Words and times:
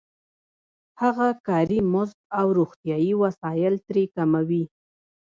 هغه 1.01 1.27
کاري 1.47 1.79
مزد 1.93 2.19
او 2.39 2.47
روغتیايي 2.57 3.13
وسایل 3.23 3.75
ترې 3.87 4.03
کموي 4.15 4.63